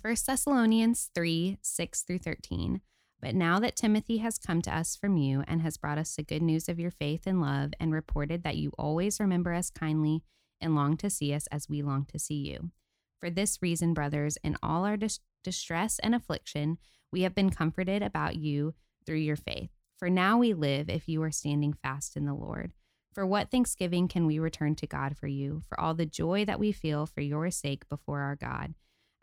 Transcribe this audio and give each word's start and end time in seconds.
1 0.00 0.14
Thessalonians 0.26 1.10
3 1.12 1.58
6 1.60 2.02
through 2.02 2.18
13. 2.18 2.80
But 3.20 3.34
now 3.34 3.58
that 3.58 3.74
Timothy 3.74 4.18
has 4.18 4.38
come 4.38 4.62
to 4.62 4.74
us 4.74 4.94
from 4.94 5.16
you 5.16 5.42
and 5.48 5.60
has 5.62 5.76
brought 5.76 5.98
us 5.98 6.14
the 6.14 6.22
good 6.22 6.40
news 6.40 6.68
of 6.68 6.78
your 6.78 6.92
faith 6.92 7.26
and 7.26 7.40
love, 7.40 7.72
and 7.80 7.92
reported 7.92 8.44
that 8.44 8.56
you 8.56 8.70
always 8.78 9.18
remember 9.18 9.52
us 9.52 9.70
kindly 9.70 10.22
and 10.60 10.76
long 10.76 10.96
to 10.98 11.10
see 11.10 11.34
us 11.34 11.48
as 11.48 11.68
we 11.68 11.82
long 11.82 12.04
to 12.12 12.18
see 12.18 12.36
you. 12.36 12.70
For 13.18 13.28
this 13.28 13.60
reason, 13.60 13.92
brothers, 13.92 14.38
in 14.44 14.56
all 14.62 14.84
our 14.84 14.96
dis- 14.96 15.18
distress 15.42 15.98
and 15.98 16.14
affliction, 16.14 16.78
we 17.10 17.22
have 17.22 17.34
been 17.34 17.50
comforted 17.50 18.00
about 18.00 18.36
you 18.36 18.74
through 19.04 19.16
your 19.16 19.34
faith. 19.34 19.70
For 19.98 20.08
now 20.08 20.38
we 20.38 20.54
live 20.54 20.88
if 20.88 21.08
you 21.08 21.20
are 21.24 21.32
standing 21.32 21.72
fast 21.72 22.16
in 22.16 22.24
the 22.24 22.34
Lord. 22.34 22.70
For 23.12 23.26
what 23.26 23.50
thanksgiving 23.50 24.06
can 24.06 24.26
we 24.26 24.38
return 24.38 24.76
to 24.76 24.86
God 24.86 25.16
for 25.16 25.26
you, 25.26 25.62
for 25.68 25.80
all 25.80 25.94
the 25.94 26.06
joy 26.06 26.44
that 26.44 26.60
we 26.60 26.70
feel 26.70 27.04
for 27.04 27.20
your 27.20 27.50
sake 27.50 27.88
before 27.88 28.20
our 28.20 28.36
God, 28.36 28.74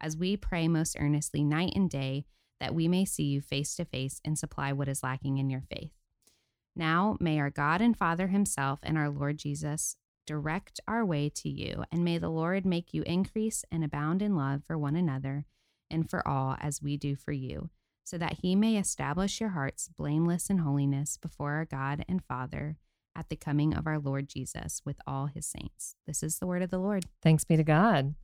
as 0.02 0.18
we 0.18 0.38
pray 0.38 0.68
most 0.68 0.96
earnestly 1.00 1.44
night 1.44 1.74
and 1.76 1.90
day 1.90 2.26
that 2.60 2.74
we 2.74 2.88
may 2.88 3.06
see 3.06 3.24
you 3.24 3.42
face 3.42 3.76
to 3.76 3.86
face 3.86 4.22
and 4.24 4.38
supply 4.38 4.72
what 4.72 4.88
is 4.88 5.04
lacking 5.04 5.38
in 5.38 5.50
your 5.50 5.62
faith. 5.62 5.92
Now 6.76 7.18
may 7.20 7.40
our 7.40 7.50
God 7.50 7.82
and 7.82 7.98
Father 7.98 8.28
Himself 8.28 8.80
and 8.84 8.98
our 8.98 9.10
Lord 9.10 9.38
Jesus 9.38 9.98
direct 10.26 10.80
our 10.88 11.06
way 11.06 11.30
to 11.30 11.50
you, 11.50 11.84
and 11.92 12.04
may 12.04 12.18
the 12.18 12.30
Lord 12.30 12.66
make 12.66 12.94
you 12.94 13.04
increase 13.04 13.64
and 13.72 13.84
abound 13.84 14.22
in 14.22 14.36
love 14.36 14.64
for 14.66 14.78
one 14.78 14.96
another 14.96 15.46
and 15.90 16.10
for 16.10 16.28
all 16.28 16.58
as 16.60 16.82
we 16.82 16.98
do 16.98 17.16
for 17.16 17.32
you, 17.32 17.70
so 18.04 18.18
that 18.18 18.40
He 18.42 18.56
may 18.56 18.78
establish 18.78 19.40
your 19.40 19.52
hearts 19.52 19.88
blameless 19.88 20.50
in 20.50 20.60
holiness 20.60 21.18
before 21.18 21.54
our 21.54 21.66
God 21.66 22.04
and 22.10 22.24
Father 22.24 22.78
at 23.16 23.30
the 23.30 23.36
coming 23.36 23.74
of 23.74 23.88
our 23.88 24.00
Lord 24.00 24.28
Jesus 24.28 24.82
with 24.84 24.98
all 25.06 25.28
His 25.28 25.46
saints. 25.46 25.96
This 26.08 26.24
is 26.24 26.40
the 26.40 26.48
word 26.48 26.64
of 26.64 26.72
the 26.72 26.80
Lord. 26.80 27.06
Thanks 27.22 27.46
be 27.46 27.56
to 27.56 27.64
God. 27.64 28.16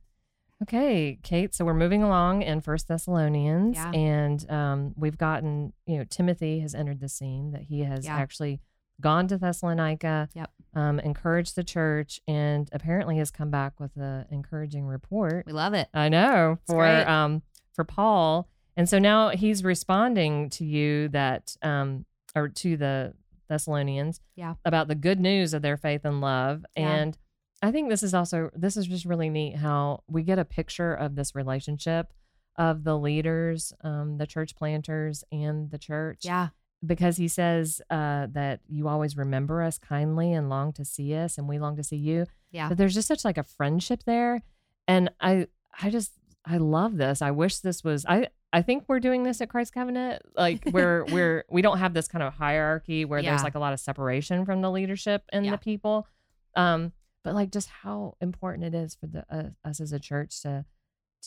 Okay, 0.62 1.18
Kate. 1.22 1.54
So 1.54 1.64
we're 1.64 1.74
moving 1.74 2.02
along 2.02 2.42
in 2.42 2.60
First 2.60 2.86
Thessalonians, 2.88 3.76
Yeah. 3.76 3.90
and 3.92 4.48
um, 4.50 4.94
we've 4.96 5.18
gotten, 5.18 5.72
you 5.86 5.98
know, 5.98 6.04
Timothy 6.04 6.60
has 6.60 6.74
entered 6.74 7.00
the 7.00 7.08
scene. 7.08 7.50
That 7.50 7.62
he 7.62 7.80
has 7.80 8.04
Yeah. 8.06 8.16
actually 8.16 8.60
gone 9.00 9.26
to 9.26 9.38
Thessalonica, 9.38 10.28
Yep. 10.34 10.50
um, 10.74 11.00
encouraged 11.00 11.56
the 11.56 11.64
church, 11.64 12.20
and 12.28 12.68
apparently 12.72 13.16
has 13.18 13.32
come 13.32 13.50
back 13.50 13.80
with 13.80 13.96
an 13.96 14.26
encouraging 14.30 14.86
report. 14.86 15.46
We 15.46 15.52
love 15.52 15.74
it. 15.74 15.88
I 15.92 16.08
know 16.08 16.52
It's 16.62 16.72
for 16.72 16.78
great. 16.84 17.04
um 17.08 17.42
for 17.72 17.82
Paul, 17.84 18.48
and 18.76 18.88
so 18.88 18.98
now 19.00 19.30
he's 19.30 19.64
responding 19.64 20.48
to 20.50 20.64
you 20.64 21.08
that 21.08 21.56
um 21.62 22.04
or 22.36 22.48
to 22.48 22.76
the 22.76 23.14
Thessalonians, 23.48 24.20
Yeah. 24.36 24.54
about 24.64 24.86
the 24.88 24.94
good 24.94 25.18
news 25.20 25.52
of 25.52 25.62
their 25.62 25.76
faith 25.76 26.04
and 26.04 26.20
love, 26.20 26.64
Yeah. 26.76 26.88
and 26.94 27.18
I 27.62 27.70
think 27.70 27.88
this 27.88 28.02
is 28.02 28.12
also 28.14 28.50
this 28.54 28.76
is 28.76 28.86
just 28.86 29.04
really 29.04 29.30
neat 29.30 29.56
how 29.56 30.02
we 30.08 30.22
get 30.22 30.38
a 30.38 30.44
picture 30.44 30.92
of 30.94 31.14
this 31.14 31.34
relationship 31.34 32.12
of 32.56 32.84
the 32.84 32.98
leaders, 32.98 33.72
um, 33.82 34.18
the 34.18 34.26
church 34.26 34.54
planters, 34.56 35.24
and 35.32 35.70
the 35.70 35.78
church 35.78 36.20
Yeah. 36.24 36.48
because 36.84 37.16
he 37.16 37.28
says 37.28 37.80
uh, 37.88 38.26
that 38.32 38.60
you 38.68 38.88
always 38.88 39.16
remember 39.16 39.62
us 39.62 39.78
kindly 39.78 40.32
and 40.32 40.50
long 40.50 40.72
to 40.74 40.84
see 40.84 41.14
us, 41.14 41.38
and 41.38 41.48
we 41.48 41.58
long 41.58 41.76
to 41.76 41.82
see 41.84 41.96
you. 41.96 42.26
Yeah. 42.50 42.68
But 42.68 42.76
there's 42.78 42.94
just 42.94 43.08
such 43.08 43.24
like 43.24 43.38
a 43.38 43.42
friendship 43.42 44.02
there, 44.04 44.42
and 44.88 45.10
I 45.20 45.46
I 45.80 45.88
just 45.90 46.12
I 46.44 46.56
love 46.58 46.96
this. 46.96 47.22
I 47.22 47.30
wish 47.30 47.58
this 47.58 47.82
was 47.84 48.04
I. 48.06 48.28
I 48.54 48.60
think 48.60 48.84
we're 48.86 49.00
doing 49.00 49.22
this 49.22 49.40
at 49.40 49.48
Christ 49.48 49.72
Covenant. 49.72 50.20
Like 50.36 50.62
we're 50.72 51.04
we're 51.06 51.44
we 51.48 51.62
don't 51.62 51.78
have 51.78 51.94
this 51.94 52.06
kind 52.08 52.22
of 52.22 52.34
hierarchy 52.34 53.04
where 53.06 53.22
there's 53.22 53.42
like 53.44 53.54
a 53.54 53.58
lot 53.60 53.72
of 53.72 53.80
separation 53.80 54.44
from 54.44 54.60
the 54.60 54.70
leadership 54.70 55.22
and 55.32 55.44
Yeah. 55.46 55.52
the 55.52 55.58
people. 55.58 56.06
Um, 56.54 56.92
but 57.24 57.34
like 57.34 57.50
just 57.50 57.68
how 57.68 58.14
important 58.20 58.64
it 58.64 58.74
is 58.74 58.94
for 58.94 59.06
the 59.06 59.24
uh, 59.30 59.50
us 59.68 59.80
as 59.80 59.92
a 59.92 60.00
church 60.00 60.40
to 60.42 60.64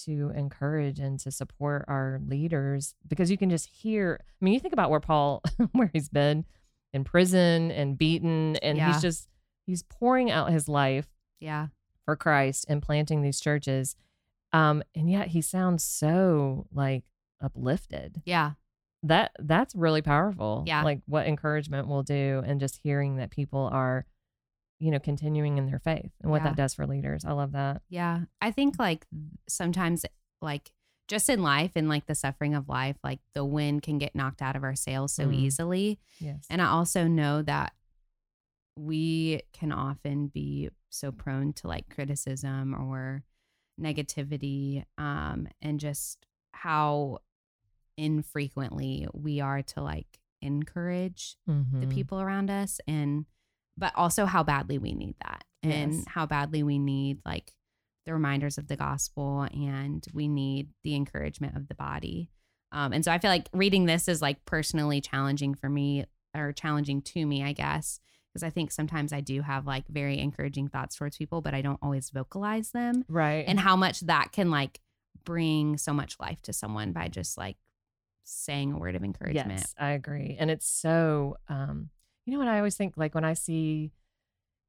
to 0.03 0.29
encourage 0.35 0.99
and 0.99 1.19
to 1.21 1.31
support 1.31 1.85
our 1.87 2.19
leaders 2.27 2.95
because 3.07 3.31
you 3.31 3.37
can 3.37 3.49
just 3.49 3.67
hear 3.67 4.19
i 4.21 4.43
mean 4.43 4.53
you 4.53 4.59
think 4.59 4.73
about 4.73 4.89
where 4.89 4.99
paul 4.99 5.41
where 5.71 5.89
he's 5.93 6.09
been 6.09 6.43
in 6.93 7.03
prison 7.05 7.71
and 7.71 7.97
beaten 7.97 8.57
and 8.57 8.77
Yeah. 8.77 8.91
he's 8.91 9.01
just 9.01 9.29
he's 9.65 9.83
pouring 9.83 10.29
out 10.29 10.51
his 10.51 10.67
life 10.67 11.07
Yeah. 11.39 11.67
for 12.03 12.15
christ 12.17 12.65
and 12.67 12.81
planting 12.81 13.21
these 13.21 13.39
churches 13.39 13.95
um 14.51 14.83
and 14.93 15.09
yet 15.09 15.29
he 15.29 15.41
sounds 15.41 15.83
so 15.83 16.67
like 16.73 17.05
uplifted 17.41 18.21
Yeah. 18.25 18.51
that 19.03 19.31
that's 19.39 19.75
really 19.75 20.01
powerful 20.01 20.63
Yeah. 20.67 20.83
like 20.83 20.99
what 21.05 21.25
encouragement 21.25 21.87
will 21.87 22.03
do 22.03 22.43
and 22.45 22.59
just 22.59 22.79
hearing 22.83 23.15
that 23.17 23.29
people 23.29 23.69
are 23.71 24.05
you 24.85 24.91
know 24.91 24.99
continuing 24.99 25.57
in 25.57 25.65
their 25.65 25.79
faith 25.79 26.11
and 26.21 26.29
what 26.31 26.41
Yeah. 26.43 26.49
that 26.49 26.55
does 26.57 26.73
for 26.75 26.85
leaders 26.85 27.25
i 27.25 27.31
love 27.31 27.53
that 27.53 27.81
Yeah. 27.89 28.25
I 28.39 28.51
think 28.51 28.77
like 28.77 29.07
sometimes 29.47 30.05
like 30.41 30.71
just 31.07 31.27
in 31.29 31.41
life 31.41 31.71
and 31.75 31.87
like 31.89 32.05
the 32.07 32.15
suffering 32.15 32.53
of 32.55 32.67
life, 32.67 32.97
like 33.03 33.19
the 33.33 33.45
wind 33.45 33.81
can 33.83 33.97
get 33.99 34.15
knocked 34.15 34.41
out 34.41 34.55
of 34.55 34.63
our 34.63 34.75
sails 34.75 35.13
so 35.13 35.27
Mm. 35.27 35.33
easily. 35.35 35.99
yes 36.19 36.45
And 36.49 36.61
I 36.61 36.67
also 36.67 37.07
know 37.07 37.41
that 37.43 37.73
we 38.77 39.41
can 39.53 39.71
often 39.71 40.27
be 40.27 40.69
so 40.89 41.11
prone 41.11 41.53
to 41.53 41.67
like 41.67 41.89
criticism 41.89 42.73
or 42.75 43.23
negativity 43.79 44.83
um 44.97 45.47
and 45.61 45.79
just 45.79 46.25
how 46.53 47.19
infrequently 47.97 49.07
we 49.13 49.39
are 49.39 49.61
to 49.61 49.81
like 49.81 50.19
encourage 50.41 51.37
the 51.47 51.53
Mhm. 51.53 51.89
people 51.91 52.19
around 52.21 52.49
us 52.49 52.79
and 52.87 53.25
but 53.77 53.93
also 53.95 54.25
how 54.25 54.43
badly 54.43 54.77
we 54.77 54.93
need 54.93 55.15
that 55.23 55.43
and 55.63 55.93
Yes. 55.93 56.05
how 56.07 56.25
badly 56.25 56.63
we 56.63 56.77
need 56.79 57.19
like 57.25 57.51
the 58.05 58.13
reminders 58.13 58.57
of 58.57 58.67
the 58.67 58.75
gospel 58.75 59.47
and 59.51 60.05
we 60.13 60.27
need 60.27 60.69
the 60.83 60.95
encouragement 60.95 61.55
of 61.57 61.67
the 61.67 61.75
body 61.75 62.29
um, 62.71 62.93
and 62.93 63.03
so 63.03 63.11
i 63.11 63.17
feel 63.17 63.31
like 63.31 63.47
reading 63.53 63.85
this 63.85 64.07
is 64.07 64.21
like 64.21 64.43
personally 64.45 65.01
challenging 65.01 65.55
for 65.55 65.69
me 65.69 66.05
or 66.35 66.51
challenging 66.51 67.01
to 67.01 67.25
me 67.25 67.43
i 67.43 67.51
guess 67.51 67.99
because 68.31 68.43
i 68.43 68.49
think 68.49 68.71
sometimes 68.71 69.11
i 69.11 69.21
do 69.21 69.41
have 69.41 69.65
like 69.65 69.87
very 69.87 70.19
encouraging 70.19 70.67
thoughts 70.67 70.95
towards 70.95 71.17
people 71.17 71.41
but 71.41 71.53
i 71.55 71.61
don't 71.61 71.79
always 71.81 72.09
vocalize 72.11 72.71
them 72.71 73.03
right 73.07 73.45
and 73.47 73.59
how 73.59 73.75
much 73.75 74.01
that 74.01 74.31
can 74.31 74.51
like 74.51 74.79
bring 75.23 75.77
so 75.77 75.91
much 75.93 76.15
life 76.19 76.41
to 76.43 76.53
someone 76.53 76.91
by 76.91 77.07
just 77.07 77.37
like 77.37 77.57
saying 78.23 78.71
a 78.71 78.77
word 78.77 78.95
of 78.95 79.03
encouragement 79.03 79.59
Yes, 79.59 79.75
I 79.79 79.91
agree. 79.91 80.35
And 80.39 80.49
it's 80.51 80.67
so 80.67 81.37
um 81.47 81.89
you 82.25 82.33
know 82.33 82.39
what 82.39 82.47
I 82.47 82.57
always 82.57 82.75
think 82.75 82.95
like 82.97 83.13
when 83.15 83.25
I 83.25 83.33
see 83.33 83.91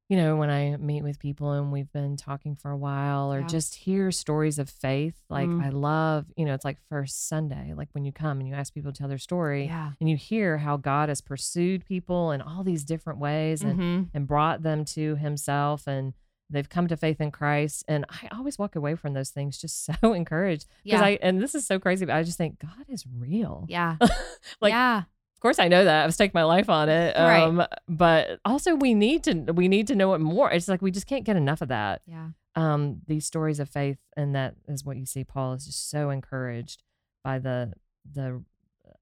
you 0.09 0.15
know 0.15 0.37
when 0.37 0.49
I 0.49 0.77
meet 0.77 1.03
with 1.03 1.19
people 1.19 1.51
and 1.51 1.69
we've 1.71 1.91
been 1.91 2.15
talking 2.15 2.55
for 2.55 2.71
a 2.71 2.77
while 2.77 3.33
or 3.33 3.41
Yeah. 3.41 3.47
just 3.47 3.75
hear 3.75 4.09
stories 4.11 4.57
of 4.57 4.69
faith 4.69 5.19
like 5.29 5.49
Mm. 5.49 5.61
I 5.61 5.69
love, 5.69 6.27
you 6.37 6.45
know, 6.45 6.53
it's 6.53 6.63
like 6.63 6.77
first 6.87 7.27
Sunday 7.27 7.73
like 7.75 7.89
when 7.91 8.05
you 8.05 8.13
come 8.13 8.39
and 8.39 8.47
you 8.47 8.53
ask 8.55 8.73
people 8.73 8.93
to 8.93 8.97
tell 8.97 9.09
their 9.09 9.17
story 9.17 9.65
yeah 9.65 9.91
and 9.99 10.09
you 10.09 10.15
hear 10.15 10.59
how 10.59 10.77
God 10.77 11.09
has 11.09 11.19
pursued 11.19 11.85
people 11.85 12.31
in 12.31 12.41
all 12.41 12.63
these 12.63 12.85
different 12.85 13.19
ways 13.19 13.61
and 13.63 13.77
Mhm. 13.79 14.09
and 14.13 14.27
brought 14.27 14.63
them 14.63 14.85
to 14.85 15.15
himself 15.17 15.87
and 15.87 16.13
they've 16.49 16.69
come 16.69 16.87
to 16.87 16.95
faith 16.95 17.19
in 17.19 17.29
Christ 17.29 17.83
and 17.89 18.05
I 18.09 18.29
always 18.31 18.57
walk 18.57 18.77
away 18.77 18.95
from 18.95 19.11
those 19.11 19.31
things 19.31 19.57
just 19.57 19.83
so 20.01 20.13
encouraged 20.13 20.67
because 20.85 21.01
Yeah. 21.01 21.05
I 21.05 21.19
and 21.21 21.41
this 21.41 21.53
is 21.53 21.67
so 21.67 21.79
crazy 21.79 22.05
but 22.05 22.15
I 22.15 22.23
just 22.23 22.37
think 22.37 22.59
God 22.59 22.85
is 22.87 23.03
real. 23.05 23.65
Yeah. 23.67 23.97
Like, 24.61 24.71
yeah. 24.71 25.03
Of 25.37 25.41
course 25.41 25.59
I 25.59 25.67
know 25.67 25.83
that. 25.85 26.03
I've 26.03 26.13
staked 26.15 26.33
my 26.33 26.43
life 26.43 26.67
on 26.67 26.89
it. 26.89 27.15
Right. 27.15 27.43
Um 27.43 27.63
but 27.87 28.39
also 28.43 28.73
we 28.75 28.95
need 28.95 29.23
to 29.25 29.33
we 29.53 29.67
need 29.67 29.85
to 29.87 29.95
know 29.95 30.15
it 30.15 30.19
more. 30.19 30.49
It's 30.51 30.67
like 30.67 30.81
we 30.81 30.89
just 30.89 31.05
can't 31.05 31.23
get 31.25 31.35
enough 31.35 31.61
of 31.61 31.67
that. 31.67 32.01
Yeah. 32.07 32.29
Um 32.55 33.01
these 33.05 33.25
stories 33.27 33.59
of 33.59 33.69
faith 33.69 33.99
and 34.15 34.33
that 34.35 34.55
is 34.67 34.83
what 34.83 34.97
you 34.97 35.05
see 35.05 35.23
Paul 35.23 35.53
is 35.53 35.65
just 35.67 35.89
so 35.91 36.09
encouraged 36.09 36.81
by 37.23 37.37
the 37.37 37.73
the 38.11 38.43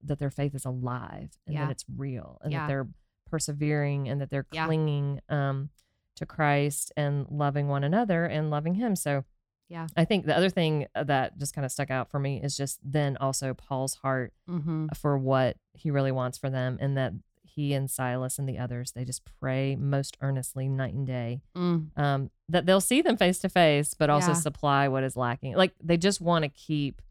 that 0.04 0.20
their 0.20 0.30
faith 0.30 0.54
is 0.54 0.66
alive 0.66 1.32
and 1.48 1.54
Yeah. 1.56 1.66
that 1.66 1.72
it's 1.72 1.86
real 1.96 2.38
and 2.44 2.52
Yeah. 2.52 2.60
that 2.64 2.68
they're 2.68 2.88
persevering 3.30 4.10
and 4.10 4.20
that 4.20 4.30
they're 4.30 4.46
Yeah. 4.52 4.66
clinging 4.66 5.22
um 5.30 5.70
to 6.16 6.26
Christ 6.26 6.92
and 6.98 7.28
loving 7.30 7.68
one 7.70 7.84
another 7.86 8.26
and 8.26 8.50
loving 8.50 8.76
him. 8.76 8.96
So 8.98 9.24
Yeah. 9.70 9.88
I 9.98 10.06
think 10.06 10.26
the 10.26 10.38
other 10.38 10.50
thing 10.50 10.88
that 10.96 11.38
just 11.40 11.56
kind 11.56 11.66
of 11.66 11.72
stuck 11.72 11.90
out 11.90 12.10
for 12.12 12.20
me 12.20 12.42
is 12.42 12.56
just 12.56 12.80
then 12.84 13.18
also 13.18 13.54
Paul's 13.54 13.96
heart 13.96 14.32
Mm-hmm. 14.50 14.88
for 14.96 15.18
what 15.18 15.58
he 15.74 15.90
really 15.92 16.12
wants 16.12 16.38
for 16.38 16.50
them 16.50 16.78
and 16.80 16.96
that 16.98 17.14
he 17.44 17.74
and 17.74 17.90
Silas 17.90 18.38
and 18.38 18.48
the 18.50 18.58
others 18.60 18.92
they 18.92 19.06
just 19.06 19.24
pray 19.40 19.76
most 19.76 20.18
earnestly 20.22 20.68
night 20.68 20.94
and 20.94 21.08
day 21.08 21.42
Mm. 21.56 21.98
um 21.98 22.30
that 22.50 22.66
they'll 22.66 22.82
see 22.82 23.02
them 23.02 23.16
face 23.18 23.40
to 23.40 23.50
face 23.50 23.94
but 23.94 24.10
also 24.10 24.30
Yeah. 24.30 24.34
supply 24.34 24.88
what 24.90 25.04
is 25.04 25.16
lacking 25.16 25.56
like 25.56 25.74
they 25.82 25.96
just 25.98 26.20
want 26.22 26.44
to 26.44 26.50
keep 26.50 27.02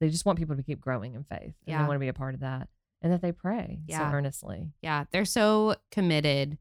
they 0.00 0.10
just 0.10 0.26
want 0.26 0.38
people 0.38 0.56
to 0.56 0.62
keep 0.62 0.80
growing 0.80 1.14
in 1.14 1.22
faith 1.24 1.40
and 1.42 1.54
Yeah. 1.66 1.78
they 1.82 1.88
want 1.88 1.96
to 1.96 2.00
be 2.00 2.08
a 2.08 2.12
part 2.12 2.34
of 2.34 2.40
that 2.40 2.68
and 3.00 3.12
that 3.12 3.22
they 3.22 3.32
pray 3.32 3.80
Yeah. 3.86 3.98
so 4.10 4.16
earnestly 4.16 4.72
Yeah. 4.82 5.04
They're 5.12 5.24
so 5.24 5.76
committed 5.92 6.58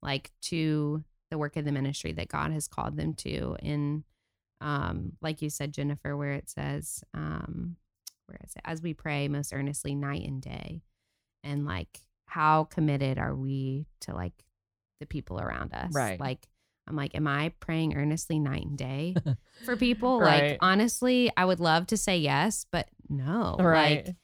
like 0.00 0.30
to 0.42 1.02
the 1.30 1.36
work 1.38 1.56
of 1.56 1.64
the 1.64 1.72
ministry 1.72 2.12
that 2.12 2.28
God 2.28 2.52
has 2.52 2.68
called 2.68 2.96
them 2.96 3.12
to 3.14 3.56
in 3.60 4.04
um 4.60 5.12
like 5.22 5.40
you 5.42 5.50
said 5.50 5.72
Jennifer 5.72 6.16
where 6.16 6.32
it 6.32 6.48
says 6.50 7.02
um 7.14 7.76
where 8.26 8.38
is 8.44 8.52
it 8.56 8.62
as 8.64 8.82
we 8.82 8.92
pray 8.94 9.28
most 9.28 9.52
earnestly 9.52 9.94
night 9.94 10.26
and 10.26 10.42
day 10.42 10.82
and 11.44 11.64
like 11.64 12.00
how 12.26 12.64
committed 12.64 13.18
are 13.18 13.34
we 13.34 13.86
to 14.00 14.14
like 14.14 14.34
the 15.00 15.06
people 15.06 15.40
around 15.40 15.72
us 15.72 15.92
Right. 15.94 16.18
like 16.20 16.46
I'm 16.88 16.96
like, 16.96 17.14
am 17.14 17.26
I 17.26 17.52
praying 17.60 17.94
earnestly 17.96 18.38
night 18.38 18.64
and 18.64 18.78
day 18.78 19.14
for 19.66 19.76
people? 19.76 20.20
Right. 20.20 20.52
Like, 20.52 20.58
honestly, 20.62 21.30
I 21.36 21.44
would 21.44 21.60
love 21.60 21.86
to 21.88 21.98
say 21.98 22.16
yes, 22.16 22.64
but 22.72 22.88
no. 23.10 23.56
Right. 23.60 24.06
Like, 24.06 24.16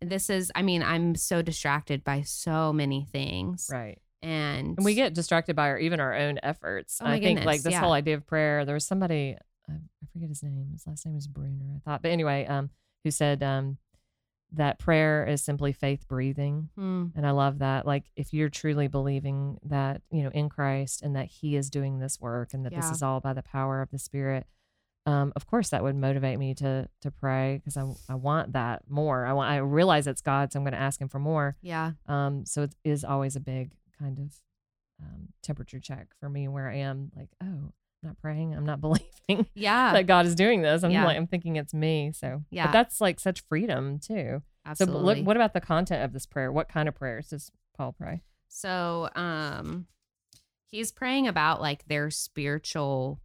this 0.00 0.30
is, 0.30 0.52
I 0.54 0.62
mean, 0.62 0.84
I'm 0.84 1.16
so 1.16 1.42
distracted 1.42 2.04
by 2.04 2.22
so 2.22 2.72
many 2.72 3.08
things. 3.10 3.68
right. 3.72 3.98
And, 4.22 4.76
And 4.76 4.84
we 4.84 4.94
get 4.94 5.14
distracted 5.14 5.56
by 5.56 5.70
our 5.70 5.78
even 5.78 5.98
our 5.98 6.14
own 6.14 6.38
efforts. 6.44 6.98
Oh 7.00 7.06
my 7.06 7.14
I 7.14 7.20
think 7.20 7.44
like 7.44 7.62
this 7.64 7.72
yeah. 7.72 7.80
whole 7.80 7.90
idea 7.92 8.14
of 8.14 8.24
prayer. 8.24 8.64
There 8.64 8.74
was 8.74 8.86
somebody 8.86 9.36
I 9.72 9.76
I 10.02 10.06
forget 10.12 10.28
his 10.28 10.42
name. 10.42 10.68
His 10.72 10.86
last 10.86 11.06
name 11.06 11.16
is 11.16 11.26
Bruner, 11.26 11.74
I 11.76 11.80
thought. 11.80 12.02
But 12.02 12.10
anyway, 12.10 12.46
um, 12.46 12.70
who 13.04 13.10
said 13.10 13.42
um, 13.42 13.78
that 14.52 14.78
prayer 14.78 15.24
is 15.26 15.42
simply 15.42 15.72
faith 15.72 16.06
breathing. 16.06 16.68
Hmm, 16.76 17.06
And 17.14 17.26
I 17.26 17.30
love 17.30 17.58
that. 17.60 17.86
Like, 17.86 18.04
if 18.16 18.32
you're 18.34 18.50
truly 18.50 18.86
believing 18.86 19.58
that, 19.64 20.02
you 20.10 20.22
know, 20.22 20.30
in 20.30 20.48
Christ 20.50 21.00
and 21.02 21.16
that 21.16 21.26
He 21.26 21.56
is 21.56 21.70
doing 21.70 21.98
this 22.00 22.20
work 22.20 22.52
and 22.52 22.64
that 22.66 22.72
this 22.74 22.84
is 22.92 23.02
all 23.02 23.20
by 23.20 23.32
the 23.32 23.42
power 23.42 23.80
of 23.80 23.90
the 23.90 23.98
Spirit, 23.98 24.46
um, 25.06 25.32
of 25.34 25.46
course, 25.46 25.70
that 25.70 25.82
would 25.82 25.96
motivate 25.96 26.38
me 26.38 26.54
to 26.56 26.88
to 27.00 27.10
pray 27.10 27.56
because 27.58 27.76
I, 27.76 27.84
I 28.08 28.14
want 28.14 28.52
that 28.52 28.82
more. 28.88 29.24
I 29.26 29.32
want 29.32 29.50
I 29.50 29.56
realize 29.56 30.06
it's 30.06 30.20
God, 30.22 30.52
so 30.52 30.58
I'm 30.60 30.64
going 30.64 30.74
to 30.74 30.78
ask 30.80 31.00
Him 31.00 31.08
for 31.08 31.18
more. 31.18 31.56
yeah. 31.62 31.92
Um, 32.06 32.44
so 32.46 32.62
it 32.62 32.74
is 32.84 33.02
always 33.04 33.34
a 33.34 33.40
big 33.40 33.72
kind 33.98 34.18
of 34.20 34.34
um, 35.02 35.28
temperature 35.42 35.80
check 35.80 36.08
for 36.20 36.28
me 36.28 36.46
where 36.46 36.68
I 36.70 36.76
am. 36.76 37.10
Like, 37.16 37.30
oh, 37.42 37.72
not 38.02 38.18
praying. 38.18 38.54
I'm 38.54 38.66
not 38.66 38.80
believing 38.80 39.46
Yeah. 39.54 39.92
that 39.92 40.06
God 40.06 40.26
is 40.26 40.34
doing 40.34 40.62
this. 40.62 40.82
I'm 40.82 40.90
Yeah. 40.90 41.04
like, 41.04 41.16
I'm 41.16 41.26
thinking 41.26 41.56
it's 41.56 41.74
me. 41.74 42.12
So 42.12 42.42
Yeah. 42.50 42.66
but 42.66 42.72
that's 42.72 43.00
like 43.00 43.20
such 43.20 43.42
freedom 43.48 43.98
too. 43.98 44.42
absolutely. 44.66 45.00
So 45.00 45.04
look, 45.20 45.26
what 45.26 45.36
about 45.36 45.54
the 45.54 45.60
content 45.60 46.02
of 46.04 46.12
this 46.12 46.26
prayer? 46.26 46.50
What 46.52 46.68
kind 46.68 46.88
of 46.88 46.94
prayers 46.94 47.28
does 47.28 47.50
Paul 47.76 47.92
pray? 47.92 48.22
So, 48.48 49.08
um, 49.16 49.86
he's 50.70 50.92
praying 50.92 51.26
about 51.28 51.60
like 51.60 51.86
their 51.86 52.10
spiritual 52.10 53.20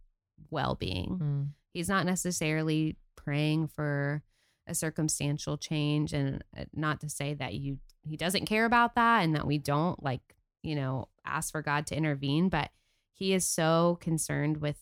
well 0.50 0.74
being. 0.74 1.18
Mm. 1.22 1.48
He's 1.74 1.88
not 1.88 2.06
necessarily 2.06 2.96
praying 3.16 3.68
for 3.68 4.22
a 4.66 4.74
circumstantial 4.74 5.56
change, 5.58 6.12
and 6.12 6.42
uh, 6.58 6.64
not 6.74 7.00
to 7.00 7.08
say 7.08 7.34
that 7.34 7.54
you 7.54 7.78
he 8.02 8.16
doesn't 8.16 8.46
care 8.46 8.64
about 8.64 8.94
that 8.94 9.22
and 9.22 9.34
that 9.34 9.46
we 9.46 9.58
don't 9.58 10.02
like 10.02 10.20
you 10.62 10.74
know 10.74 11.08
ask 11.24 11.52
for 11.52 11.62
God 11.62 11.86
to 11.88 11.96
intervene, 11.96 12.48
but 12.48 12.70
he 13.18 13.32
is 13.34 13.46
so 13.48 13.98
concerned 14.00 14.58
with 14.58 14.78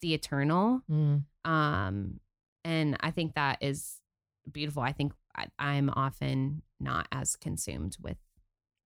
the 0.00 0.14
eternal. 0.14 0.82
Mm. 0.90 1.24
Um, 1.44 2.20
and 2.64 2.96
I 3.00 3.10
think 3.10 3.34
that 3.34 3.58
is 3.60 3.96
beautiful. 4.50 4.82
I 4.82 4.92
think 4.92 5.12
I, 5.36 5.46
I'm 5.58 5.90
often 5.90 6.62
not 6.78 7.08
as 7.12 7.36
consumed 7.36 7.96
with 8.00 8.16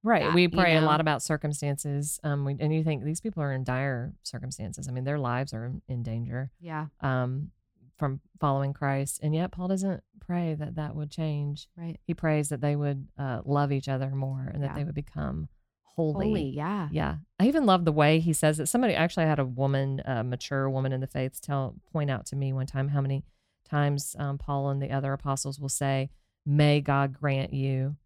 Right. 0.02 0.23
that, 0.25 0.35
we 0.35 0.43
you 0.43 0.49
pray 0.50 0.76
a 0.76 0.82
lot 0.82 1.00
about 1.00 1.23
circumstances. 1.23 2.20
Um, 2.23 2.44
we, 2.44 2.56
and 2.61 2.75
you 2.75 2.85
think 2.85 3.05
these 3.05 3.20
people 3.23 3.43
are 3.43 3.52
in 3.52 3.64
dire 3.64 4.12
circumstances. 4.23 4.87
I 4.87 4.93
mean, 4.93 5.05
their 5.05 5.19
lives 5.19 5.55
are 5.55 5.64
in, 5.64 5.82
in 5.88 6.02
danger. 6.02 6.50
yeah 6.61 6.87
Um, 7.00 7.50
from 7.97 8.20
following 8.40 8.73
Christ, 8.75 9.20
and 9.23 9.35
yet 9.35 9.52
Paul 9.52 9.69
doesn't 9.69 10.02
pray 10.20 10.55
that 10.55 10.75
that 10.75 10.94
would 10.97 11.11
change. 11.11 11.69
right 11.76 11.99
He 12.06 12.12
prays 12.12 12.49
that 12.50 12.61
they 12.61 12.76
would 12.76 13.08
uh, 13.17 13.40
love 13.47 13.73
each 13.73 13.88
other 13.88 14.11
more 14.11 14.50
and 14.52 14.62
that 14.62 14.70
Yeah. 14.73 14.76
they 14.76 14.85
would 14.85 14.94
become 14.94 15.49
holy. 15.96 16.26
holy 16.26 16.44
yeah 16.50 16.88
Yeah, 16.91 17.17
I 17.38 17.46
even 17.46 17.67
love 17.67 17.85
the 17.85 17.93
way 17.93 18.20
he 18.20 18.32
says 18.32 18.61
it. 18.61 18.67
Somebody 18.67 18.94
actually 18.94 19.25
I 19.25 19.29
had 19.29 19.38
a 19.38 19.44
woman, 19.44 20.02
a 20.05 20.23
mature 20.25 20.69
woman 20.69 20.93
in 20.93 21.00
the 21.00 21.06
faith, 21.06 21.41
tell 21.41 21.75
point 21.93 22.11
out 22.11 22.26
to 22.26 22.37
me 22.37 22.52
one 22.52 22.67
time 22.67 22.88
how 22.88 23.00
many 23.00 23.25
times 23.69 24.14
um, 24.19 24.38
Paul 24.38 24.70
and 24.70 24.82
the 24.82 24.91
other 24.91 25.12
apostles 25.12 25.58
will 25.58 25.69
say, 25.69 26.11
"May 26.44 26.81
God 26.81 27.12
grant 27.12 27.52
you 27.52 27.96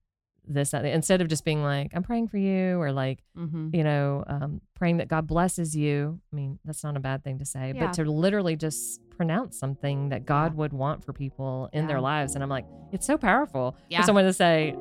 this," 0.47 0.73
instead 0.73 1.21
of 1.21 1.29
just 1.29 1.45
being 1.45 1.63
like, 1.63 1.91
"I'm 1.95 2.03
praying 2.03 2.29
for 2.29 2.39
you," 2.39 2.81
or 2.81 2.93
like 2.93 3.23
mm-hmm. 3.37 3.71
you 3.75 3.85
know, 3.85 4.25
um, 4.27 4.61
praying 4.75 4.99
that 4.99 5.09
God 5.09 5.27
blesses 5.27 5.75
you. 5.77 6.21
I 6.33 6.37
mean, 6.37 6.59
that's 6.65 6.85
not 6.85 6.97
a 6.97 7.01
bad 7.01 7.25
thing 7.25 7.39
to 7.39 7.45
say, 7.45 7.73
Yeah. 7.75 7.87
but 7.87 7.93
to 7.95 8.05
literally 8.11 8.57
just 8.57 9.01
pronounce 9.11 9.59
something 9.59 10.11
that 10.11 10.25
God 10.25 10.55
would 10.55 10.73
want 10.73 11.05
for 11.05 11.13
people 11.13 11.69
in 11.73 11.87
their 11.87 12.01
lives, 12.01 12.35
and 12.35 12.43
I'm 12.45 12.51
like, 12.51 12.67
it's 12.93 13.07
so 13.07 13.19
powerful 13.19 13.77
Yeah. 13.89 14.01
for 14.01 14.07
someone 14.07 14.25
to 14.25 14.33
say, 14.33 14.75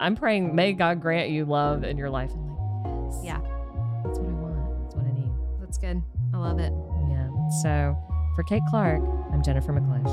"I'm 0.00 0.16
praying, 0.16 0.54
may 0.54 0.72
um, 0.72 0.78
God 0.78 1.00
grant 1.00 1.30
you 1.30 1.44
love 1.44 1.84
in 1.84 1.96
your 1.98 2.10
life." 2.10 2.32
I'm 2.34 2.48
like, 2.48 3.12
yes, 3.12 3.20
Yeah. 3.24 3.40
that's 4.04 4.18
what 4.18 4.28
I 4.28 4.32
want. 4.32 4.82
That's 4.82 4.96
what 4.96 5.04
I 5.06 5.12
need. 5.12 5.30
That's 5.60 5.78
good. 5.78 6.02
I 6.34 6.38
love 6.38 6.58
it. 6.58 6.72
Yeah. 7.08 7.28
So 7.62 7.96
for 8.34 8.42
Kate 8.44 8.62
Clark, 8.70 9.02
I'm 9.32 9.42
Jennifer 9.42 9.72
McClish. 9.72 10.08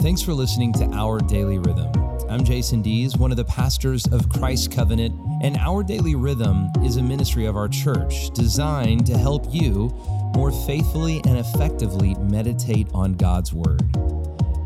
Thanks 0.00 0.22
for 0.22 0.32
listening 0.32 0.72
to 0.74 0.84
Our 0.92 1.18
Daily 1.18 1.58
Rhythm. 1.58 1.92
I'm 2.30 2.44
Jason 2.44 2.80
Dees, 2.80 3.16
one 3.16 3.32
of 3.32 3.36
the 3.36 3.44
pastors 3.44 4.06
of 4.06 4.28
Christ 4.28 4.70
Covenant, 4.70 5.14
and 5.42 5.56
Our 5.56 5.82
Daily 5.82 6.14
Rhythm 6.14 6.70
is 6.84 6.96
a 6.96 7.02
ministry 7.02 7.44
of 7.44 7.56
our 7.56 7.68
church 7.68 8.30
designed 8.30 9.04
to 9.06 9.18
help 9.18 9.52
you 9.52 9.88
more 10.36 10.52
faithfully 10.52 11.20
and 11.26 11.36
effectively 11.36 12.14
meditate 12.14 12.86
on 12.94 13.14
God's 13.14 13.52
Word. 13.52 13.82